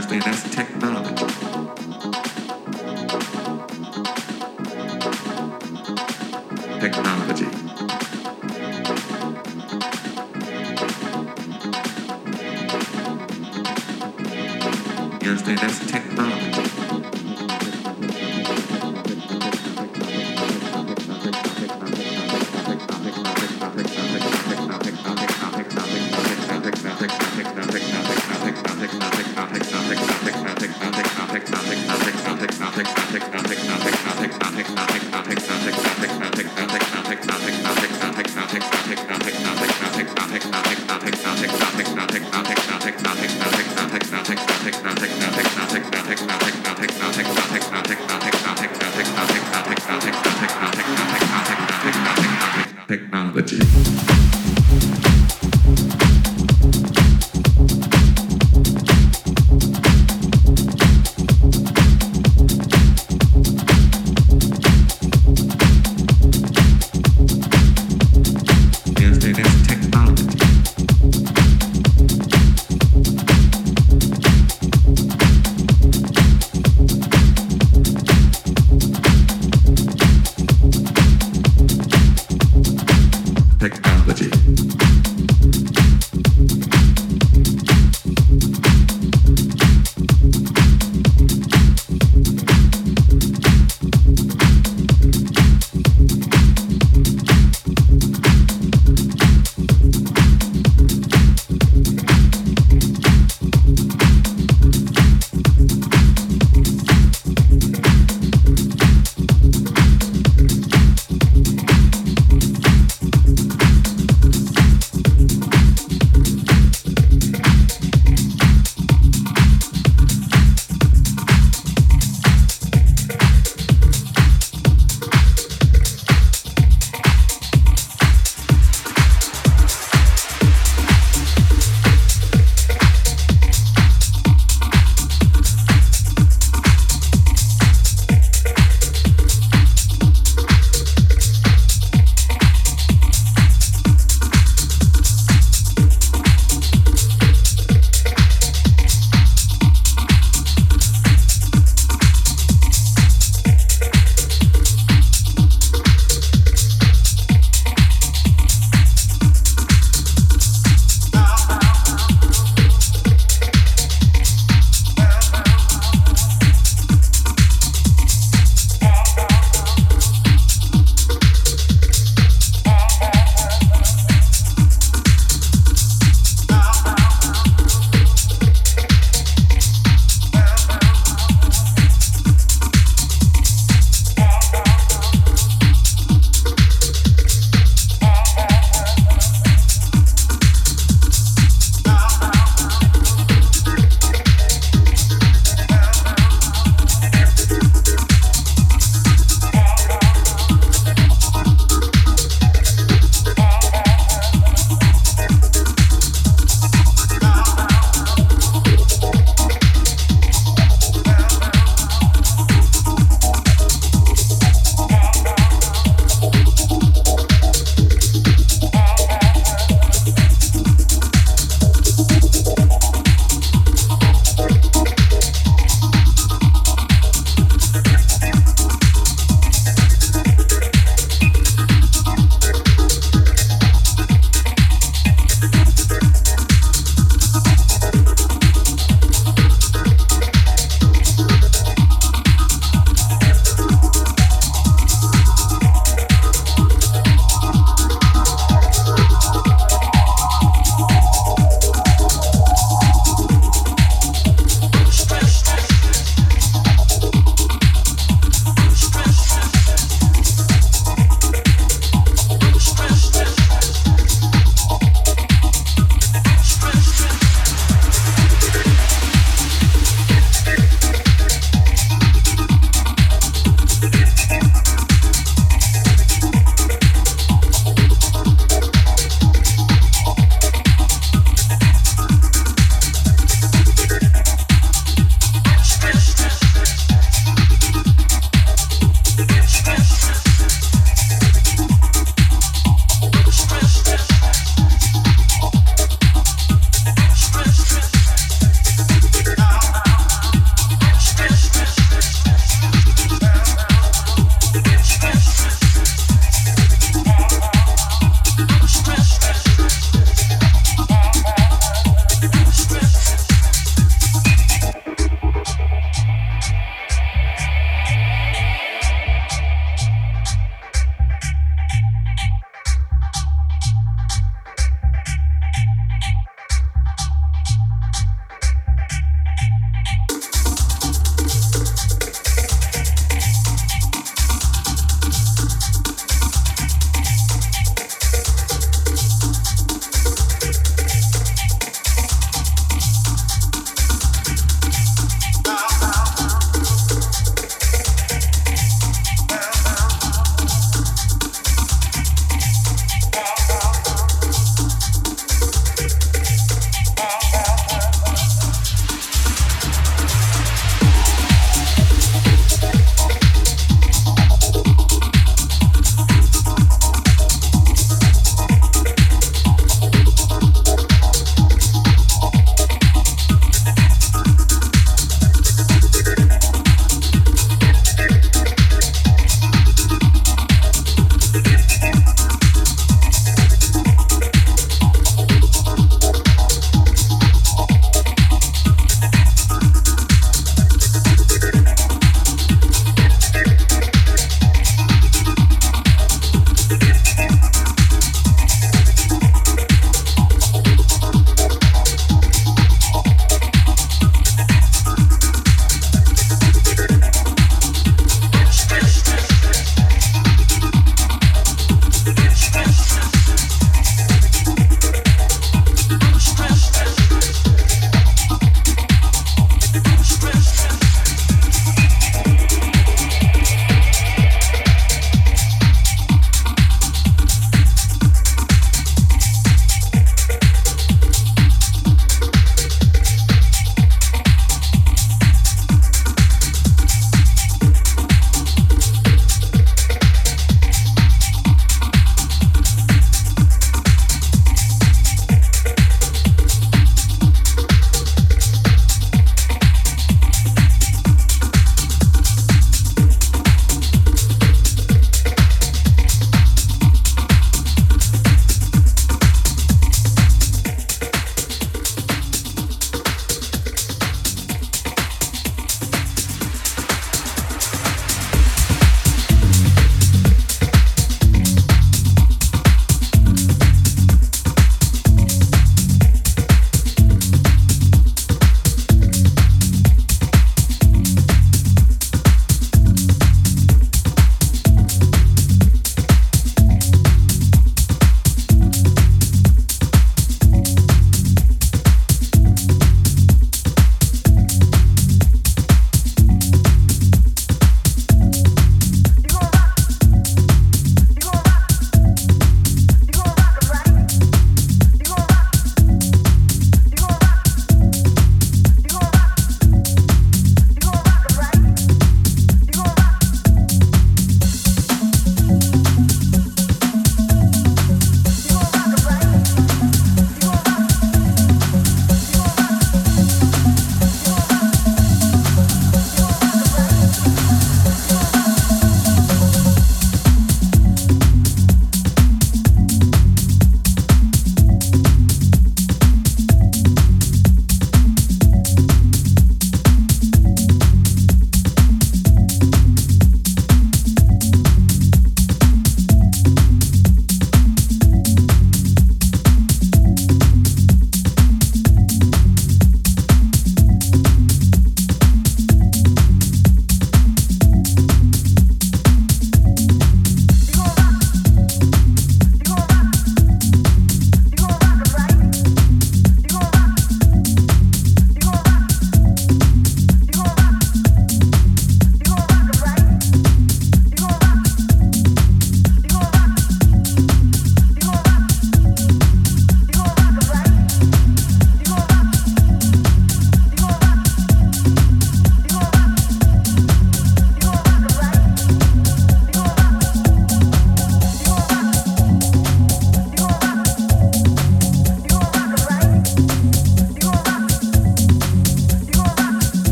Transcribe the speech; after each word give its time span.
That's 0.00 0.42
the 0.42 0.48
technology. 0.48 1.31